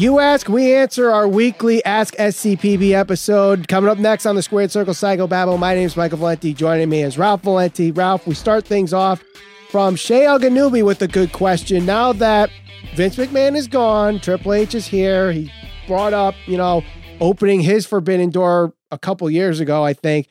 You 0.00 0.18
ask, 0.18 0.48
we 0.48 0.74
answer 0.74 1.10
our 1.10 1.28
weekly 1.28 1.84
Ask 1.84 2.14
SCPB 2.14 2.92
episode. 2.92 3.68
Coming 3.68 3.90
up 3.90 3.98
next 3.98 4.24
on 4.24 4.34
the 4.34 4.40
Squared 4.40 4.70
Circle 4.70 4.94
Psycho 4.94 5.26
Babble, 5.26 5.58
my 5.58 5.74
name 5.74 5.84
is 5.84 5.94
Michael 5.94 6.16
Valenti. 6.16 6.54
Joining 6.54 6.88
me 6.88 7.02
is 7.02 7.18
Ralph 7.18 7.42
Valenti. 7.42 7.92
Ralph, 7.92 8.26
we 8.26 8.32
start 8.32 8.64
things 8.64 8.94
off 8.94 9.22
from 9.68 9.96
Shea 9.96 10.22
Elganubi 10.22 10.82
with 10.82 11.02
a 11.02 11.06
good 11.06 11.32
question. 11.32 11.84
Now 11.84 12.14
that 12.14 12.48
Vince 12.94 13.16
McMahon 13.16 13.54
is 13.54 13.68
gone, 13.68 14.20
Triple 14.20 14.54
H 14.54 14.74
is 14.74 14.86
here. 14.86 15.32
He 15.32 15.52
brought 15.86 16.14
up, 16.14 16.34
you 16.46 16.56
know, 16.56 16.82
opening 17.20 17.60
his 17.60 17.84
Forbidden 17.84 18.30
Door 18.30 18.72
a 18.90 18.96
couple 18.96 19.28
years 19.28 19.60
ago, 19.60 19.84
I 19.84 19.92
think, 19.92 20.28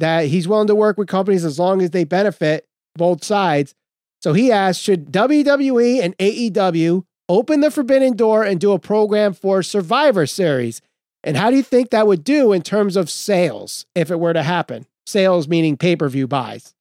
that 0.00 0.26
he's 0.26 0.48
willing 0.48 0.66
to 0.66 0.74
work 0.74 0.98
with 0.98 1.06
companies 1.06 1.44
as 1.44 1.60
long 1.60 1.80
as 1.80 1.90
they 1.90 2.02
benefit 2.02 2.66
both 2.96 3.22
sides. 3.22 3.72
So 4.20 4.32
he 4.32 4.50
asked, 4.50 4.82
should 4.82 5.12
WWE 5.12 6.02
and 6.02 6.18
AEW 6.18 7.04
open 7.32 7.60
the 7.60 7.70
Forbidden 7.70 8.16
Door 8.16 8.44
and 8.44 8.60
do 8.60 8.72
a 8.72 8.78
program 8.78 9.32
for 9.32 9.62
Survivor 9.62 10.26
Series? 10.26 10.82
And 11.24 11.36
how 11.36 11.50
do 11.50 11.56
you 11.56 11.62
think 11.62 11.90
that 11.90 12.06
would 12.06 12.24
do 12.24 12.52
in 12.52 12.62
terms 12.62 12.96
of 12.96 13.08
sales 13.08 13.86
if 13.94 14.10
it 14.10 14.18
were 14.18 14.32
to 14.32 14.42
happen? 14.42 14.86
Sales 15.06 15.48
meaning 15.48 15.76
pay 15.76 15.96
per 15.96 16.08
view 16.08 16.26
buys. 16.26 16.74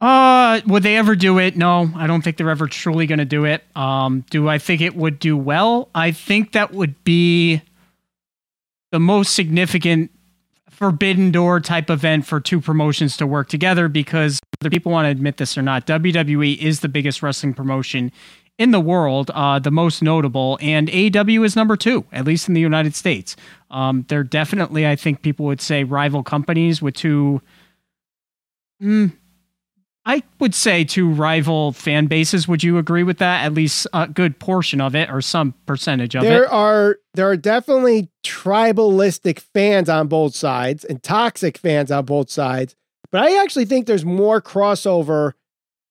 Uh, 0.00 0.60
would 0.66 0.84
they 0.84 0.96
ever 0.96 1.16
do 1.16 1.38
it? 1.38 1.56
No, 1.56 1.90
I 1.96 2.06
don't 2.06 2.22
think 2.22 2.36
they're 2.36 2.50
ever 2.50 2.68
truly 2.68 3.06
going 3.06 3.18
to 3.18 3.24
do 3.24 3.44
it. 3.44 3.64
Um, 3.74 4.24
do 4.30 4.48
I 4.48 4.58
think 4.58 4.80
it 4.80 4.94
would 4.94 5.18
do 5.18 5.36
well? 5.36 5.88
I 5.94 6.12
think 6.12 6.52
that 6.52 6.72
would 6.72 7.02
be 7.02 7.62
the 8.92 9.00
most 9.00 9.34
significant 9.34 10.12
forbidden 10.70 11.32
door 11.32 11.58
type 11.58 11.90
event 11.90 12.24
for 12.24 12.38
two 12.38 12.60
promotions 12.60 13.16
to 13.16 13.26
work 13.26 13.48
together 13.48 13.88
because 13.88 14.38
whether 14.60 14.70
people 14.70 14.92
want 14.92 15.06
to 15.06 15.10
admit 15.10 15.36
this 15.38 15.58
or 15.58 15.62
not, 15.62 15.86
WWE 15.88 16.56
is 16.58 16.80
the 16.80 16.88
biggest 16.88 17.20
wrestling 17.20 17.52
promotion 17.52 18.12
in 18.58 18.72
the 18.72 18.80
world, 18.80 19.30
uh, 19.34 19.58
the 19.60 19.70
most 19.70 20.02
notable, 20.02 20.58
and 20.60 20.88
AEW 20.88 21.44
is 21.44 21.54
number 21.54 21.76
two, 21.76 22.04
at 22.12 22.24
least 22.24 22.48
in 22.48 22.54
the 22.54 22.60
United 22.60 22.94
States. 22.94 23.36
Um, 23.70 24.04
they're 24.08 24.24
definitely, 24.24 24.86
I 24.86 24.96
think 24.96 25.22
people 25.22 25.46
would 25.46 25.60
say, 25.60 25.84
rival 25.84 26.24
companies 26.24 26.82
with 26.82 26.94
two. 26.94 27.40
Mm, 28.82 29.12
I 30.04 30.22
would 30.40 30.54
say 30.54 30.84
two 30.84 31.08
rival 31.08 31.72
fan 31.72 32.06
bases. 32.06 32.48
Would 32.48 32.64
you 32.64 32.78
agree 32.78 33.04
with 33.04 33.18
that? 33.18 33.44
At 33.44 33.54
least 33.54 33.86
a 33.92 34.08
good 34.08 34.40
portion 34.40 34.80
of 34.80 34.96
it, 34.96 35.08
or 35.08 35.20
some 35.20 35.54
percentage 35.66 36.16
of 36.16 36.22
there 36.22 36.32
it. 36.32 36.40
There 36.40 36.52
are 36.52 36.98
there 37.14 37.30
are 37.30 37.36
definitely 37.36 38.08
tribalistic 38.24 39.40
fans 39.54 39.88
on 39.88 40.08
both 40.08 40.34
sides 40.34 40.84
and 40.84 41.00
toxic 41.02 41.58
fans 41.58 41.92
on 41.92 42.06
both 42.06 42.30
sides. 42.30 42.74
But 43.12 43.22
I 43.22 43.42
actually 43.42 43.66
think 43.66 43.86
there's 43.86 44.04
more 44.04 44.42
crossover 44.42 45.32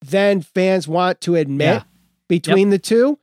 than 0.04 0.42
fans 0.42 0.86
want 0.86 1.20
to 1.22 1.34
admit 1.34 1.76
yeah. 1.76 1.82
Between 2.28 2.70
yep. 2.70 2.80
the 2.80 2.86
two. 2.86 3.18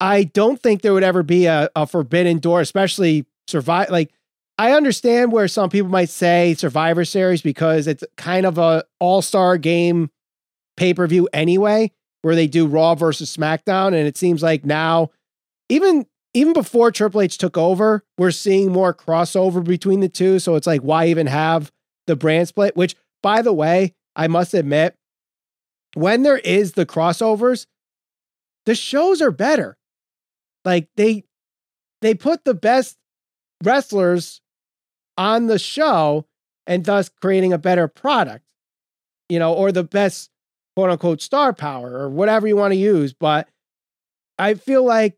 I 0.00 0.24
don't 0.24 0.60
think 0.62 0.82
there 0.82 0.94
would 0.94 1.02
ever 1.02 1.22
be 1.22 1.46
a, 1.46 1.68
a 1.74 1.86
forbidden 1.86 2.38
door, 2.38 2.60
especially 2.60 3.26
survive. 3.48 3.90
Like 3.90 4.12
I 4.58 4.72
understand 4.72 5.32
where 5.32 5.48
some 5.48 5.70
people 5.70 5.88
might 5.88 6.08
say 6.08 6.54
Survivor 6.54 7.04
Series 7.04 7.42
because 7.42 7.86
it's 7.86 8.04
kind 8.16 8.46
of 8.46 8.58
a 8.58 8.84
all 9.00 9.22
star 9.22 9.56
game 9.56 10.10
pay 10.76 10.94
per 10.94 11.06
view 11.06 11.28
anyway, 11.32 11.92
where 12.22 12.34
they 12.34 12.46
do 12.46 12.66
Raw 12.66 12.94
versus 12.94 13.34
SmackDown, 13.34 13.88
and 13.88 14.06
it 14.06 14.16
seems 14.16 14.42
like 14.42 14.64
now, 14.64 15.10
even 15.68 16.06
even 16.34 16.52
before 16.52 16.90
Triple 16.90 17.22
H 17.22 17.38
took 17.38 17.56
over, 17.56 18.04
we're 18.16 18.30
seeing 18.30 18.70
more 18.70 18.94
crossover 18.94 19.64
between 19.64 20.00
the 20.00 20.08
two. 20.08 20.38
So 20.38 20.54
it's 20.56 20.66
like, 20.66 20.82
why 20.82 21.06
even 21.06 21.26
have 21.26 21.72
the 22.06 22.16
brand 22.16 22.48
split? 22.48 22.76
Which, 22.76 22.96
by 23.22 23.42
the 23.42 23.52
way, 23.52 23.94
I 24.14 24.28
must 24.28 24.54
admit, 24.54 24.94
when 25.94 26.22
there 26.22 26.38
is 26.38 26.72
the 26.72 26.86
crossovers, 26.86 27.66
the 28.68 28.74
shows 28.74 29.22
are 29.22 29.30
better. 29.30 29.78
Like 30.62 30.90
they 30.94 31.24
they 32.02 32.12
put 32.12 32.44
the 32.44 32.52
best 32.52 32.98
wrestlers 33.64 34.42
on 35.16 35.46
the 35.46 35.58
show 35.58 36.26
and 36.66 36.84
thus 36.84 37.08
creating 37.08 37.54
a 37.54 37.58
better 37.58 37.88
product, 37.88 38.44
you 39.30 39.38
know, 39.38 39.54
or 39.54 39.72
the 39.72 39.84
best 39.84 40.28
quote 40.76 40.90
unquote 40.90 41.22
star 41.22 41.54
power 41.54 41.90
or 41.98 42.10
whatever 42.10 42.46
you 42.46 42.56
want 42.56 42.72
to 42.72 42.78
use. 42.78 43.14
But 43.14 43.48
I 44.38 44.52
feel 44.52 44.84
like 44.84 45.16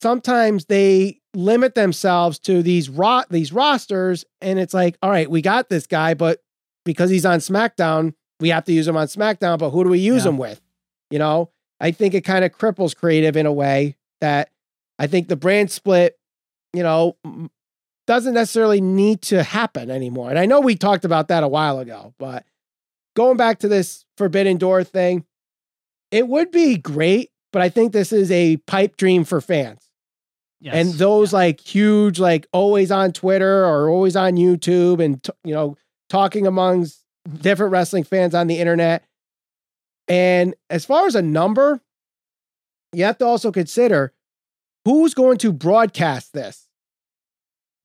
sometimes 0.00 0.64
they 0.64 1.20
limit 1.34 1.74
themselves 1.74 2.38
to 2.38 2.62
these 2.62 2.88
ro- 2.88 3.24
these 3.28 3.52
rosters, 3.52 4.24
and 4.40 4.58
it's 4.58 4.72
like, 4.72 4.96
all 5.02 5.10
right, 5.10 5.30
we 5.30 5.42
got 5.42 5.68
this 5.68 5.86
guy, 5.86 6.14
but 6.14 6.40
because 6.86 7.10
he's 7.10 7.26
on 7.26 7.40
SmackDown, 7.40 8.14
we 8.40 8.48
have 8.48 8.64
to 8.64 8.72
use 8.72 8.88
him 8.88 8.96
on 8.96 9.06
SmackDown. 9.06 9.58
But 9.58 9.68
who 9.68 9.84
do 9.84 9.90
we 9.90 9.98
use 9.98 10.24
yeah. 10.24 10.30
him 10.30 10.38
with? 10.38 10.62
You 11.10 11.18
know, 11.18 11.50
I 11.80 11.90
think 11.90 12.14
it 12.14 12.22
kind 12.22 12.44
of 12.44 12.56
cripples 12.56 12.96
creative 12.96 13.36
in 13.36 13.46
a 13.46 13.52
way 13.52 13.96
that 14.20 14.50
I 14.98 15.06
think 15.06 15.28
the 15.28 15.36
brand 15.36 15.70
split, 15.70 16.18
you 16.72 16.82
know, 16.82 17.16
doesn't 18.06 18.34
necessarily 18.34 18.80
need 18.80 19.22
to 19.22 19.42
happen 19.42 19.90
anymore. 19.90 20.30
And 20.30 20.38
I 20.38 20.46
know 20.46 20.60
we 20.60 20.76
talked 20.76 21.04
about 21.04 21.28
that 21.28 21.42
a 21.42 21.48
while 21.48 21.78
ago, 21.78 22.14
but 22.18 22.44
going 23.14 23.36
back 23.36 23.58
to 23.60 23.68
this 23.68 24.04
Forbidden 24.16 24.58
Door 24.58 24.84
thing, 24.84 25.24
it 26.10 26.28
would 26.28 26.50
be 26.50 26.76
great, 26.76 27.30
but 27.52 27.62
I 27.62 27.68
think 27.68 27.92
this 27.92 28.12
is 28.12 28.30
a 28.30 28.58
pipe 28.58 28.96
dream 28.96 29.24
for 29.24 29.40
fans. 29.40 29.90
Yes, 30.60 30.74
and 30.74 30.94
those 30.94 31.32
yeah. 31.32 31.38
like 31.38 31.60
huge, 31.60 32.18
like 32.18 32.46
always 32.52 32.90
on 32.90 33.12
Twitter 33.12 33.64
or 33.66 33.90
always 33.90 34.16
on 34.16 34.36
YouTube 34.36 35.04
and, 35.04 35.24
you 35.44 35.52
know, 35.52 35.76
talking 36.08 36.46
amongst 36.46 37.04
different 37.40 37.72
wrestling 37.72 38.04
fans 38.04 38.34
on 38.34 38.46
the 38.46 38.58
internet. 38.58 39.04
And 40.08 40.54
as 40.70 40.84
far 40.84 41.06
as 41.06 41.14
a 41.14 41.22
number, 41.22 41.80
you 42.92 43.04
have 43.04 43.18
to 43.18 43.26
also 43.26 43.50
consider 43.50 44.12
who's 44.84 45.14
going 45.14 45.38
to 45.38 45.52
broadcast 45.52 46.32
this 46.32 46.66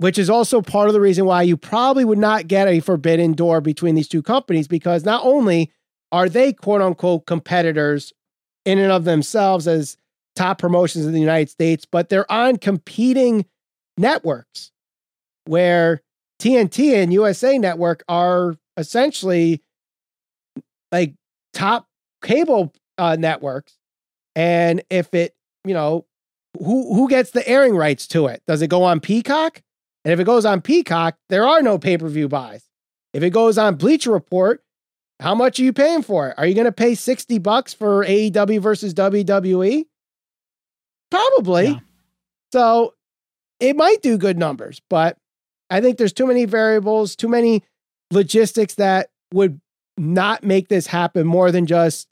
which 0.02 0.18
is 0.18 0.31
also 0.31 0.64
part 0.64 0.88
of 0.88 0.94
the 0.96 1.00
reason 1.00 1.26
why 1.26 1.44
you 1.44 1.56
probably 1.56 2.04
would 2.04 2.18
not 2.18 2.48
get 2.48 2.68
a 2.68 2.80
forbidden 2.80 3.34
door 3.34 3.62
between 3.62 3.94
these 3.94 4.08
two 4.08 4.24
companies 4.24 4.68
because 4.68 5.06
not 5.06 5.24
only 5.24 5.72
are 6.12 6.28
they 6.28 6.52
quote 6.52 6.81
unquote 6.81 7.28
competitors 7.28 8.12
in 8.66 8.80
and 8.80 8.92
of 8.92 9.04
themselves 9.04 9.68
as 9.68 9.98
top 10.36 10.58
promotions 10.58 11.06
in 11.06 11.12
the 11.14 11.20
United 11.20 11.52
States, 11.52 11.86
but 11.86 12.10
they're 12.10 12.30
on 12.31 12.58
competing 12.58 13.46
networks 13.96 14.72
where 15.46 16.02
TNT 16.42 16.96
and 16.96 17.14
USA 17.14 17.60
Network 17.60 18.04
are 18.10 18.56
essentially 18.78 19.62
like 20.92 21.14
top 21.54 21.86
cable 22.22 22.74
uh, 22.98 23.16
networks. 23.20 23.78
And 24.36 24.84
if 24.90 25.14
it, 25.14 25.36
you 25.66 25.74
know, 25.74 26.06
who 26.58 26.94
who 26.94 27.08
gets 27.08 27.32
the 27.32 27.48
airing 27.48 27.76
rights 27.76 28.08
to 28.08 28.28
it? 28.28 28.42
Does 28.48 28.62
it 28.62 28.70
go 28.70 28.84
on 28.84 29.00
Peacock? 29.00 29.62
And 30.04 30.12
if 30.12 30.20
it 30.20 30.24
goes 30.24 30.46
on 30.46 30.62
Peacock, 30.62 31.18
there 31.30 31.48
are 31.48 31.62
no 31.62 31.78
pay 31.78 31.98
per 31.98 32.08
view 32.08 32.28
buys. 32.28 32.64
If 33.14 33.24
it 33.24 33.31
goes 33.31 33.58
on 33.58 33.76
Bleacher 33.76 34.12
Report, 34.12 34.64
how 35.20 35.36
much 35.36 35.60
are 35.60 35.64
you 35.64 35.74
paying 35.74 36.02
for 36.02 36.30
it? 36.30 36.36
Are 36.38 36.46
you 36.46 36.56
going 36.56 36.66
to 36.66 36.72
pay 36.72 36.96
60 36.96 37.38
bucks 37.40 37.74
for 37.74 38.04
AEW 38.06 38.60
versus 38.60 38.94
WWE? 38.94 39.86
Probably. 41.12 41.68
Yeah. 41.68 41.80
So 42.52 42.96
it 43.60 43.76
might 43.76 44.02
do 44.02 44.18
good 44.18 44.38
numbers, 44.38 44.81
but 44.90 45.18
I 45.70 45.80
think 45.80 45.98
there's 45.98 46.14
too 46.14 46.26
many 46.26 46.46
variables, 46.46 47.16
too 47.16 47.28
many 47.28 47.64
logistics 48.12 48.76
that 48.76 49.10
would 49.34 49.62
not 49.98 50.44
make 50.44 50.68
this 50.68 50.88
happen 50.88 51.28
more 51.28 51.52
than 51.52 51.66
just, 51.66 52.08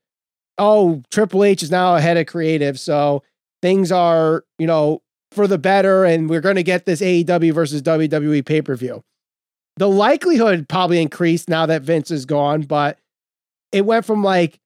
oh, 0.59 1.01
Triple 1.09 1.43
H 1.43 1.63
is 1.63 1.71
now 1.71 1.95
ahead 1.95 2.17
of 2.17 2.27
creative. 2.27 2.79
So 2.79 3.23
things 3.61 3.91
are, 3.91 4.43
you 4.57 4.67
know, 4.67 5.01
for 5.31 5.47
the 5.47 5.57
better, 5.57 6.05
and 6.05 6.29
we're 6.29 6.41
going 6.41 6.55
to 6.55 6.63
get 6.63 6.85
this 6.85 7.01
AEW 7.01 7.53
versus 7.53 7.81
WWE 7.81 8.45
pay 8.45 8.61
per 8.61 8.75
view. 8.75 9.03
The 9.77 9.89
likelihood 9.89 10.67
probably 10.67 11.01
increased 11.01 11.49
now 11.49 11.65
that 11.65 11.83
Vince 11.83 12.11
is 12.11 12.25
gone, 12.25 12.63
but 12.63 12.99
it 13.71 13.85
went 13.85 14.05
from 14.05 14.23
like 14.23 14.59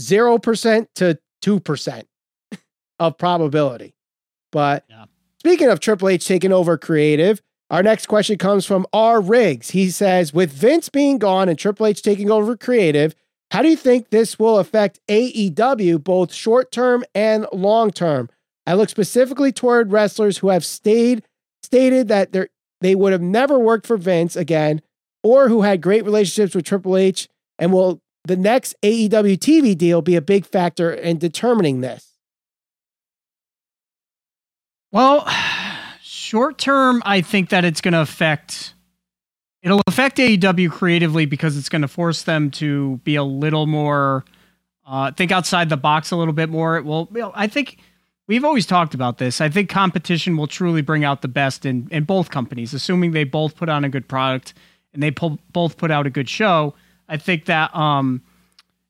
0% 0.00 0.86
to 0.96 1.18
2% 1.42 2.02
of 2.98 3.18
probability. 3.18 3.94
But 4.50 4.84
yeah. 4.88 5.04
speaking 5.38 5.68
of 5.68 5.80
Triple 5.80 6.08
H 6.08 6.26
taking 6.26 6.52
over 6.52 6.76
creative, 6.78 7.42
our 7.70 7.82
next 7.82 8.06
question 8.06 8.38
comes 8.38 8.64
from 8.64 8.86
R. 8.92 9.20
Riggs. 9.20 9.70
He 9.70 9.90
says, 9.90 10.32
with 10.32 10.52
Vince 10.52 10.88
being 10.88 11.18
gone 11.18 11.48
and 11.48 11.58
Triple 11.58 11.86
H 11.86 12.02
taking 12.02 12.30
over 12.30 12.56
creative, 12.56 13.14
how 13.50 13.62
do 13.62 13.68
you 13.68 13.76
think 13.76 14.10
this 14.10 14.38
will 14.38 14.58
affect 14.58 15.00
AEW 15.08 16.02
both 16.02 16.32
short 16.32 16.72
term 16.72 17.04
and 17.14 17.46
long 17.52 17.90
term? 17.90 18.28
I 18.66 18.74
look 18.74 18.88
specifically 18.88 19.52
toward 19.52 19.92
wrestlers 19.92 20.38
who 20.38 20.48
have 20.48 20.64
stayed 20.64 21.22
stated 21.62 22.08
that 22.08 22.32
they 22.32 22.46
they 22.80 22.94
would 22.94 23.12
have 23.12 23.22
never 23.22 23.58
worked 23.58 23.86
for 23.86 23.96
Vince 23.96 24.36
again, 24.36 24.82
or 25.22 25.48
who 25.48 25.62
had 25.62 25.80
great 25.80 26.04
relationships 26.04 26.54
with 26.54 26.64
Triple 26.64 26.96
H, 26.96 27.28
and 27.58 27.72
will 27.72 28.00
the 28.24 28.36
next 28.36 28.74
AEW 28.82 29.38
TV 29.38 29.76
deal 29.76 30.02
be 30.02 30.16
a 30.16 30.20
big 30.20 30.44
factor 30.44 30.92
in 30.92 31.18
determining 31.18 31.80
this? 31.80 32.12
Well, 34.92 35.26
short 36.02 36.58
term, 36.58 37.02
I 37.04 37.20
think 37.20 37.50
that 37.50 37.64
it's 37.64 37.80
going 37.80 37.92
to 37.92 38.00
affect. 38.00 38.74
It'll 39.62 39.82
affect 39.86 40.18
AEW 40.18 40.70
creatively 40.70 41.26
because 41.26 41.56
it's 41.56 41.68
going 41.68 41.82
to 41.82 41.88
force 41.88 42.22
them 42.22 42.50
to 42.52 42.98
be 42.98 43.16
a 43.16 43.24
little 43.24 43.66
more, 43.66 44.24
uh, 44.86 45.10
think 45.12 45.32
outside 45.32 45.68
the 45.68 45.76
box 45.76 46.10
a 46.10 46.16
little 46.16 46.34
bit 46.34 46.48
more. 46.48 46.76
It 46.76 46.84
will. 46.84 47.08
I 47.34 47.46
think 47.46 47.78
we've 48.28 48.44
always 48.44 48.66
talked 48.66 48.94
about 48.94 49.18
this. 49.18 49.40
I 49.40 49.48
think 49.48 49.68
competition 49.68 50.36
will 50.36 50.46
truly 50.46 50.82
bring 50.82 51.04
out 51.04 51.22
the 51.22 51.28
best 51.28 51.66
in, 51.66 51.88
in 51.90 52.04
both 52.04 52.30
companies, 52.30 52.74
assuming 52.74 53.12
they 53.12 53.24
both 53.24 53.56
put 53.56 53.68
on 53.68 53.84
a 53.84 53.88
good 53.88 54.08
product 54.08 54.54
and 54.92 55.02
they 55.02 55.10
pull, 55.10 55.38
both 55.52 55.76
put 55.76 55.90
out 55.90 56.06
a 56.06 56.10
good 56.10 56.28
show. 56.28 56.74
I 57.08 57.16
think 57.16 57.46
that 57.46 57.74
um, 57.74 58.22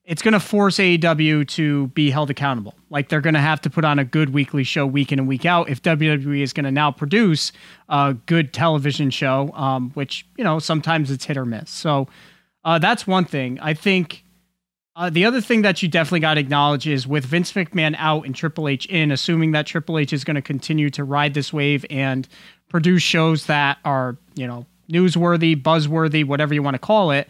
it's 0.07 0.21
going 0.21 0.33
to 0.33 0.39
force 0.39 0.77
AEW 0.77 1.45
to 1.49 1.87
be 1.87 2.09
held 2.09 2.29
accountable. 2.29 2.73
Like 2.89 3.09
they're 3.09 3.21
going 3.21 3.33
to 3.33 3.41
have 3.41 3.59
to 3.61 3.69
put 3.69 3.83
on 3.83 3.99
a 3.99 4.05
good 4.05 4.33
weekly 4.33 4.63
show 4.63 4.87
week 4.87 5.11
in 5.11 5.19
and 5.19 5.27
week 5.27 5.45
out 5.45 5.69
if 5.69 5.81
WWE 5.81 6.41
is 6.41 6.53
going 6.53 6.63
to 6.63 6.71
now 6.71 6.91
produce 6.91 7.51
a 7.89 8.15
good 8.25 8.53
television 8.53 9.09
show, 9.09 9.51
um, 9.53 9.91
which, 9.91 10.25
you 10.37 10.45
know, 10.45 10.59
sometimes 10.59 11.11
it's 11.11 11.25
hit 11.25 11.35
or 11.35 11.43
miss. 11.43 11.69
So 11.69 12.07
uh, 12.63 12.79
that's 12.79 13.05
one 13.05 13.25
thing. 13.25 13.59
I 13.59 13.73
think 13.73 14.23
uh, 14.95 15.09
the 15.09 15.25
other 15.25 15.41
thing 15.41 15.63
that 15.63 15.83
you 15.83 15.89
definitely 15.89 16.21
got 16.21 16.35
to 16.35 16.39
acknowledge 16.39 16.87
is 16.87 17.05
with 17.05 17.25
Vince 17.25 17.51
McMahon 17.51 17.93
out 17.97 18.25
and 18.25 18.33
Triple 18.33 18.69
H 18.69 18.85
in, 18.85 19.11
assuming 19.11 19.51
that 19.51 19.67
Triple 19.67 19.99
H 19.99 20.13
is 20.13 20.23
going 20.23 20.35
to 20.35 20.41
continue 20.41 20.89
to 20.91 21.03
ride 21.03 21.33
this 21.33 21.51
wave 21.51 21.85
and 21.89 22.25
produce 22.69 23.03
shows 23.03 23.47
that 23.47 23.77
are, 23.83 24.17
you 24.35 24.47
know, 24.47 24.65
newsworthy, 24.89 25.61
buzzworthy, 25.61 26.23
whatever 26.23 26.53
you 26.53 26.63
want 26.63 26.75
to 26.75 26.79
call 26.79 27.11
it. 27.11 27.27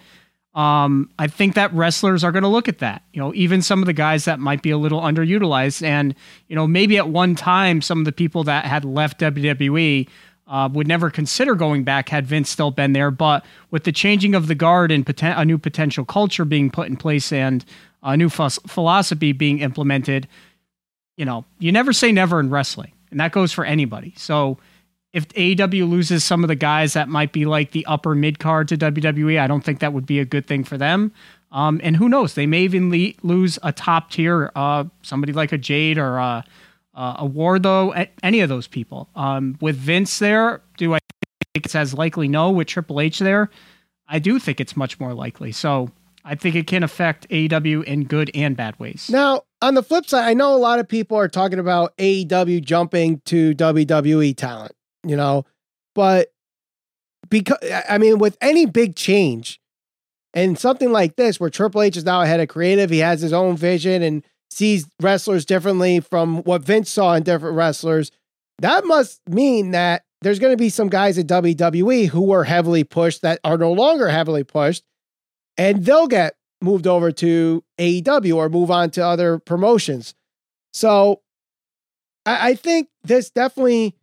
Um, 0.55 1.11
I 1.19 1.27
think 1.27 1.53
that 1.53 1.71
wrestlers 1.73 2.23
are 2.23 2.31
going 2.31 2.43
to 2.43 2.49
look 2.49 2.67
at 2.67 2.79
that. 2.79 3.03
You 3.13 3.21
know, 3.21 3.33
even 3.35 3.61
some 3.61 3.81
of 3.81 3.85
the 3.85 3.93
guys 3.93 4.25
that 4.25 4.39
might 4.39 4.63
be 4.63 4.71
a 4.71 4.77
little 4.77 5.01
underutilized, 5.01 5.83
and 5.83 6.15
you 6.47 6.55
know, 6.55 6.65
maybe 6.65 6.97
at 6.97 7.09
one 7.09 7.35
time 7.35 7.81
some 7.81 7.99
of 7.99 8.05
the 8.05 8.11
people 8.11 8.43
that 8.45 8.65
had 8.65 8.83
left 8.83 9.19
WWE 9.19 10.07
uh, 10.47 10.69
would 10.71 10.87
never 10.87 11.09
consider 11.09 11.55
going 11.55 11.83
back 11.83 12.09
had 12.09 12.25
Vince 12.25 12.49
still 12.49 12.71
been 12.71 12.93
there. 12.93 13.11
But 13.11 13.45
with 13.69 13.83
the 13.83 13.91
changing 13.91 14.33
of 14.33 14.47
the 14.47 14.55
guard 14.55 14.91
and 14.91 15.05
poten- 15.05 15.37
a 15.37 15.45
new 15.45 15.57
potential 15.57 16.05
culture 16.05 16.45
being 16.45 16.71
put 16.71 16.87
in 16.87 16.97
place 16.97 17.31
and 17.31 17.63
a 18.01 18.15
new 18.15 18.27
f- 18.27 18.57
philosophy 18.65 19.33
being 19.33 19.59
implemented, 19.59 20.27
you 21.17 21.25
know, 21.25 21.45
you 21.59 21.71
never 21.71 21.93
say 21.93 22.11
never 22.11 22.39
in 22.39 22.49
wrestling, 22.49 22.93
and 23.11 23.19
that 23.19 23.31
goes 23.31 23.51
for 23.51 23.65
anybody. 23.65 24.13
So 24.17 24.57
if 25.17 25.27
AEW 25.29 25.89
loses 25.89 26.23
some 26.23 26.43
of 26.43 26.47
the 26.47 26.55
guys 26.55 26.93
that 26.93 27.09
might 27.09 27.31
be 27.31 27.45
like 27.45 27.71
the 27.71 27.83
upper 27.87 28.13
mid 28.13 28.37
card 28.37 28.67
to 28.67 28.77
WWE, 28.77 29.39
I 29.39 29.47
don't 29.47 29.63
think 29.63 29.79
that 29.79 29.91
would 29.91 30.05
be 30.05 30.19
a 30.19 30.25
good 30.25 30.45
thing 30.45 30.63
for 30.63 30.77
them. 30.77 31.11
Um, 31.51 31.81
and 31.83 31.97
who 31.97 32.07
knows? 32.07 32.35
They 32.35 32.45
may 32.45 32.61
even 32.61 32.91
le- 32.91 33.13
lose 33.23 33.57
a 33.63 33.71
top 33.71 34.11
tier, 34.11 34.51
uh, 34.55 34.83
somebody 35.01 35.33
like 35.33 35.51
a 35.51 35.57
Jade 35.57 35.97
or 35.97 36.17
a, 36.17 36.45
a 36.93 37.27
Wardlow, 37.27 38.07
any 38.21 38.41
of 38.41 38.49
those 38.49 38.67
people. 38.67 39.09
Um, 39.15 39.57
with 39.59 39.75
Vince 39.75 40.19
there, 40.19 40.61
do 40.77 40.93
I 40.93 40.99
think 41.55 41.65
it's 41.65 41.73
as 41.73 41.95
likely? 41.95 42.27
No. 42.27 42.51
With 42.51 42.67
Triple 42.67 43.01
H 43.01 43.17
there, 43.17 43.49
I 44.07 44.19
do 44.19 44.37
think 44.37 44.59
it's 44.59 44.77
much 44.77 44.99
more 44.99 45.15
likely. 45.15 45.51
So 45.51 45.89
I 46.23 46.35
think 46.35 46.55
it 46.55 46.67
can 46.67 46.83
affect 46.83 47.27
AEW 47.29 47.85
in 47.85 48.03
good 48.03 48.29
and 48.35 48.55
bad 48.55 48.79
ways. 48.79 49.09
Now, 49.11 49.41
on 49.63 49.73
the 49.73 49.81
flip 49.81 50.05
side, 50.05 50.27
I 50.27 50.35
know 50.35 50.53
a 50.53 50.57
lot 50.57 50.77
of 50.77 50.87
people 50.87 51.17
are 51.17 51.27
talking 51.27 51.57
about 51.57 51.97
AEW 51.97 52.63
jumping 52.63 53.19
to 53.25 53.55
WWE 53.55 54.37
talent 54.37 54.76
you 55.05 55.15
know, 55.15 55.45
but 55.95 56.29
because 57.29 57.57
I 57.89 57.97
mean, 57.97 58.19
with 58.19 58.37
any 58.41 58.65
big 58.65 58.95
change 58.95 59.59
and 60.33 60.57
something 60.57 60.91
like 60.91 61.15
this, 61.15 61.39
where 61.39 61.49
Triple 61.49 61.81
H 61.81 61.97
is 61.97 62.05
now 62.05 62.21
ahead 62.21 62.39
of 62.39 62.47
creative, 62.47 62.89
he 62.89 62.99
has 62.99 63.21
his 63.21 63.33
own 63.33 63.57
vision 63.57 64.01
and 64.01 64.23
sees 64.49 64.87
wrestlers 65.01 65.45
differently 65.45 65.99
from 65.99 66.43
what 66.43 66.63
Vince 66.63 66.89
saw 66.89 67.13
in 67.13 67.23
different 67.23 67.55
wrestlers. 67.55 68.11
That 68.59 68.85
must 68.85 69.21
mean 69.27 69.71
that 69.71 70.03
there's 70.21 70.39
going 70.39 70.53
to 70.53 70.57
be 70.57 70.69
some 70.69 70.89
guys 70.89 71.17
at 71.17 71.27
WWE 71.27 72.07
who 72.07 72.21
were 72.21 72.43
heavily 72.43 72.83
pushed 72.83 73.21
that 73.21 73.39
are 73.43 73.57
no 73.57 73.71
longer 73.71 74.09
heavily 74.09 74.43
pushed, 74.43 74.83
and 75.57 75.85
they'll 75.85 76.07
get 76.07 76.35
moved 76.61 76.87
over 76.87 77.11
to 77.11 77.63
AEW 77.77 78.35
or 78.35 78.49
move 78.49 78.71
on 78.71 78.89
to 78.91 79.05
other 79.05 79.37
promotions. 79.37 80.15
So 80.73 81.21
I, 82.25 82.49
I 82.49 82.55
think 82.55 82.89
this 83.03 83.29
definitely 83.29 83.95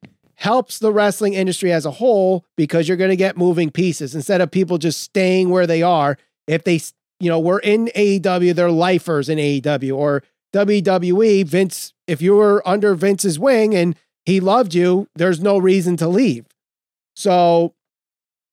helps 0.45 0.79
the 0.79 0.93
wrestling 0.93 1.33
industry 1.33 1.73
as 1.73 1.87
a 1.87 1.91
whole 1.91 2.45
because 2.55 2.87
you're 2.87 2.99
going 2.99 3.09
to 3.09 3.17
get 3.17 3.39
moving 3.39 3.71
pieces 3.71 4.15
instead 4.15 4.43
of 4.43 4.51
people 4.51 4.77
just 4.77 5.01
staying 5.01 5.49
where 5.49 5.67
they 5.67 5.83
are. 5.83 6.19
If 6.47 6.65
they, 6.65 6.83
you 7.19 7.31
know, 7.31 7.41
we're 7.41 7.61
in 7.61 7.87
AEW, 7.97 8.55
they're 8.55 8.71
lifers 8.71 9.31
in 9.31 9.39
AEW 9.39 9.97
or 9.97 10.23
WWE. 10.55 11.47
Vince, 11.47 11.95
if 12.07 12.21
you 12.21 12.37
were 12.37 12.63
under 12.69 12.95
Vince's 12.95 13.39
wing 13.39 13.75
and 13.75 13.97
he 14.27 14.39
loved 14.39 14.75
you, 14.75 15.09
there's 15.15 15.41
no 15.41 15.57
reason 15.57 15.97
to 15.97 16.09
leave. 16.09 16.45
So 17.17 17.75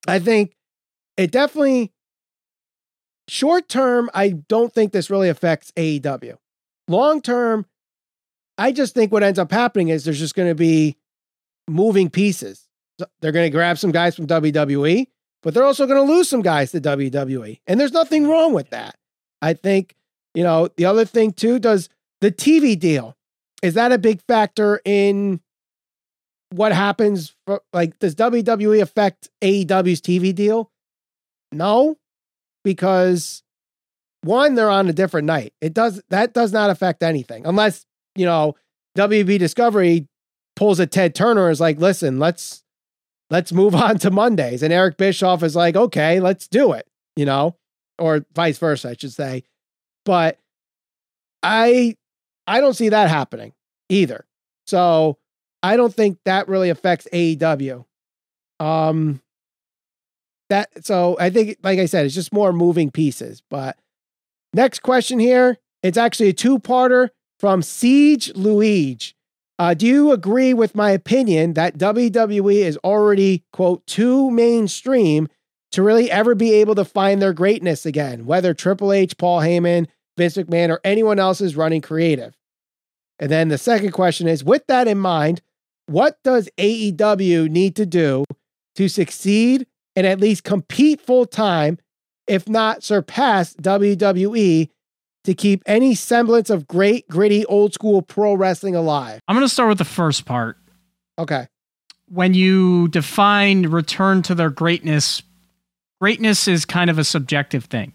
I 0.08 0.18
think 0.18 0.56
it 1.18 1.30
definitely, 1.30 1.92
short 3.28 3.68
term, 3.68 4.08
I 4.14 4.30
don't 4.30 4.72
think 4.72 4.92
this 4.92 5.10
really 5.10 5.28
affects 5.28 5.70
AEW. 5.76 6.38
Long 6.88 7.20
term, 7.20 7.66
I 8.56 8.72
just 8.72 8.94
think 8.94 9.12
what 9.12 9.22
ends 9.22 9.38
up 9.38 9.52
happening 9.52 9.88
is 9.88 10.04
there's 10.04 10.18
just 10.18 10.34
going 10.34 10.48
to 10.48 10.54
be 10.54 10.96
moving 11.68 12.10
pieces. 12.10 12.68
They're 13.20 13.32
going 13.32 13.46
to 13.46 13.56
grab 13.56 13.78
some 13.78 13.90
guys 13.90 14.14
from 14.14 14.26
WWE, 14.26 15.06
but 15.42 15.54
they're 15.54 15.64
also 15.64 15.86
going 15.86 16.06
to 16.06 16.12
lose 16.12 16.28
some 16.28 16.42
guys 16.42 16.72
to 16.72 16.80
WWE. 16.80 17.60
And 17.66 17.80
there's 17.80 17.92
nothing 17.92 18.28
wrong 18.28 18.52
with 18.52 18.70
that. 18.70 18.96
I 19.40 19.54
think, 19.54 19.96
you 20.34 20.44
know, 20.44 20.68
the 20.76 20.84
other 20.84 21.04
thing 21.04 21.32
too, 21.32 21.58
does 21.58 21.88
the 22.20 22.30
TV 22.30 22.78
deal, 22.78 23.16
is 23.62 23.74
that 23.74 23.92
a 23.92 23.98
big 23.98 24.22
factor 24.22 24.80
in 24.84 25.40
what 26.50 26.72
happens? 26.72 27.34
For, 27.46 27.62
like, 27.72 27.98
does 27.98 28.14
WWE 28.14 28.80
affect 28.80 29.30
AEW's 29.42 30.00
TV 30.00 30.34
deal? 30.34 30.70
No, 31.50 31.96
because 32.62 33.42
one, 34.22 34.54
they're 34.54 34.70
on 34.70 34.88
a 34.88 34.92
different 34.92 35.26
night. 35.26 35.52
It 35.60 35.74
does, 35.74 36.00
that 36.10 36.34
does 36.34 36.52
not 36.52 36.70
affect 36.70 37.02
anything 37.02 37.44
unless, 37.46 37.84
you 38.14 38.26
know, 38.26 38.54
WB 38.96 39.38
Discovery 39.38 40.06
pulls 40.56 40.80
a 40.80 40.86
Ted 40.86 41.14
Turner 41.14 41.50
is 41.50 41.60
like, 41.60 41.78
listen, 41.78 42.18
let's 42.18 42.62
let's 43.30 43.52
move 43.52 43.74
on 43.86 43.98
to 43.98 44.10
Mondays. 44.10 44.62
And 44.62 44.72
Eric 44.72 44.96
Bischoff 44.96 45.42
is 45.42 45.56
like, 45.56 45.76
okay, 45.76 46.20
let's 46.20 46.48
do 46.48 46.72
it, 46.72 46.86
you 47.16 47.24
know, 47.24 47.56
or 47.98 48.24
vice 48.34 48.58
versa, 48.58 48.90
I 48.90 48.96
should 48.98 49.12
say. 49.12 49.44
But 50.04 50.38
I 51.42 51.96
I 52.46 52.60
don't 52.60 52.74
see 52.74 52.90
that 52.90 53.08
happening 53.08 53.52
either. 53.88 54.26
So 54.66 55.18
I 55.62 55.76
don't 55.76 55.94
think 55.94 56.18
that 56.24 56.48
really 56.48 56.70
affects 56.70 57.08
AEW. 57.12 57.84
Um 58.60 59.20
that 60.50 60.84
so 60.84 61.16
I 61.18 61.30
think 61.30 61.58
like 61.62 61.78
I 61.78 61.86
said, 61.86 62.06
it's 62.06 62.14
just 62.14 62.32
more 62.32 62.52
moving 62.52 62.90
pieces. 62.90 63.42
But 63.48 63.78
next 64.52 64.80
question 64.80 65.18
here, 65.18 65.58
it's 65.82 65.98
actually 65.98 66.28
a 66.28 66.34
two-parter 66.34 67.10
from 67.40 67.62
Siege 67.62 68.32
Luigi. 68.36 69.14
Uh, 69.62 69.74
do 69.74 69.86
you 69.86 70.10
agree 70.10 70.52
with 70.52 70.74
my 70.74 70.90
opinion 70.90 71.52
that 71.52 71.78
WWE 71.78 72.64
is 72.64 72.76
already, 72.78 73.44
quote, 73.52 73.86
too 73.86 74.28
mainstream 74.32 75.28
to 75.70 75.84
really 75.84 76.10
ever 76.10 76.34
be 76.34 76.52
able 76.54 76.74
to 76.74 76.84
find 76.84 77.22
their 77.22 77.32
greatness 77.32 77.86
again, 77.86 78.26
whether 78.26 78.54
Triple 78.54 78.92
H, 78.92 79.16
Paul 79.16 79.38
Heyman, 79.38 79.86
Vince 80.18 80.36
McMahon, 80.36 80.70
or 80.70 80.80
anyone 80.82 81.20
else 81.20 81.40
is 81.40 81.54
running 81.54 81.80
creative? 81.80 82.36
And 83.20 83.30
then 83.30 83.50
the 83.50 83.56
second 83.56 83.92
question 83.92 84.26
is 84.26 84.42
with 84.42 84.66
that 84.66 84.88
in 84.88 84.98
mind, 84.98 85.42
what 85.86 86.18
does 86.24 86.48
AEW 86.58 87.48
need 87.48 87.76
to 87.76 87.86
do 87.86 88.24
to 88.74 88.88
succeed 88.88 89.68
and 89.94 90.08
at 90.08 90.18
least 90.18 90.42
compete 90.42 91.00
full 91.00 91.24
time, 91.24 91.78
if 92.26 92.48
not 92.48 92.82
surpass 92.82 93.54
WWE 93.54 94.70
to 95.24 95.34
keep 95.34 95.62
any 95.66 95.94
semblance 95.94 96.50
of 96.50 96.66
great, 96.66 97.08
gritty, 97.08 97.44
old 97.46 97.72
school 97.74 98.02
pro 98.02 98.34
wrestling 98.34 98.74
alive? 98.74 99.20
I'm 99.28 99.36
going 99.36 99.46
to 99.46 99.52
start 99.52 99.68
with 99.68 99.78
the 99.78 99.84
first 99.84 100.24
part. 100.24 100.58
Okay. 101.18 101.46
When 102.08 102.34
you 102.34 102.88
define 102.88 103.66
return 103.66 104.22
to 104.22 104.34
their 104.34 104.50
greatness, 104.50 105.22
greatness 106.00 106.48
is 106.48 106.64
kind 106.64 106.90
of 106.90 106.98
a 106.98 107.04
subjective 107.04 107.64
thing. 107.64 107.92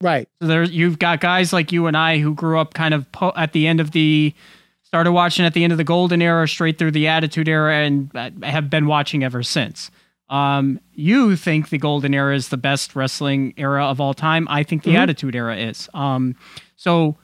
Right. 0.00 0.28
So 0.40 0.48
there, 0.48 0.62
you've 0.62 0.98
got 0.98 1.20
guys 1.20 1.52
like 1.52 1.72
you 1.72 1.86
and 1.86 1.96
I 1.96 2.18
who 2.18 2.34
grew 2.34 2.58
up 2.58 2.74
kind 2.74 2.94
of 2.94 3.10
po- 3.12 3.34
at 3.36 3.52
the 3.52 3.66
end 3.66 3.80
of 3.80 3.90
the, 3.90 4.34
started 4.82 5.12
watching 5.12 5.44
at 5.44 5.52
the 5.52 5.62
end 5.62 5.72
of 5.72 5.76
the 5.76 5.84
golden 5.84 6.22
era, 6.22 6.48
straight 6.48 6.78
through 6.78 6.92
the 6.92 7.06
attitude 7.06 7.48
era, 7.48 7.74
and 7.74 8.10
have 8.42 8.70
been 8.70 8.86
watching 8.86 9.22
ever 9.22 9.42
since. 9.42 9.90
Um, 10.30 10.80
you 10.94 11.36
think 11.36 11.68
the 11.68 11.78
golden 11.78 12.14
era 12.14 12.34
is 12.34 12.48
the 12.48 12.56
best 12.56 12.96
wrestling 12.96 13.52
era 13.56 13.84
of 13.84 14.00
all 14.00 14.14
time. 14.14 14.46
I 14.48 14.62
think 14.62 14.84
the 14.84 14.92
mm-hmm. 14.92 15.02
attitude 15.02 15.34
era 15.34 15.56
is. 15.56 15.88
Um, 15.92 16.36
so 16.80 17.18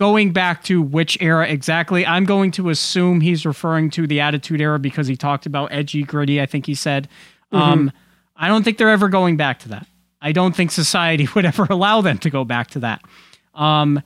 going 0.00 0.32
back 0.32 0.64
to 0.64 0.82
which 0.82 1.16
era 1.20 1.46
exactly, 1.46 2.04
I'm 2.04 2.24
going 2.24 2.50
to 2.52 2.70
assume 2.70 3.20
he's 3.20 3.46
referring 3.46 3.88
to 3.90 4.04
the 4.08 4.20
Attitude 4.20 4.60
Era 4.60 4.80
because 4.80 5.06
he 5.06 5.14
talked 5.14 5.46
about 5.46 5.70
edgy, 5.70 6.02
gritty. 6.02 6.42
I 6.42 6.46
think 6.46 6.66
he 6.66 6.74
said. 6.74 7.08
Mm-hmm. 7.52 7.62
Um, 7.62 7.92
I 8.34 8.48
don't 8.48 8.64
think 8.64 8.78
they're 8.78 8.90
ever 8.90 9.08
going 9.08 9.36
back 9.36 9.60
to 9.60 9.68
that. 9.68 9.86
I 10.20 10.32
don't 10.32 10.56
think 10.56 10.72
society 10.72 11.28
would 11.36 11.44
ever 11.44 11.68
allow 11.70 12.00
them 12.00 12.18
to 12.18 12.30
go 12.30 12.44
back 12.44 12.70
to 12.70 12.80
that. 12.80 13.00
Um, 13.54 14.02